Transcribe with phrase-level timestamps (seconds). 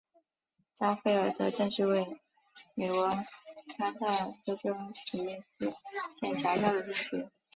[0.73, 2.19] 加菲尔德镇区为
[2.73, 3.07] 美国
[3.77, 5.71] 堪萨斯州史密斯
[6.19, 7.29] 县辖下的镇区。